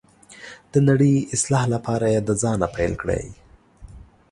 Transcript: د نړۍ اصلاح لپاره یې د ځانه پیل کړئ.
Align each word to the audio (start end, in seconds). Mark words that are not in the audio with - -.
د 0.71 0.73
نړۍ 0.87 1.15
اصلاح 1.35 1.65
لپاره 1.73 2.05
یې 2.13 2.21
د 2.23 2.29
ځانه 2.41 2.67
پیل 2.75 2.93
کړئ. 3.01 3.23